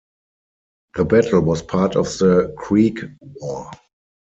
[0.95, 3.69] The battle was part of the Creek War.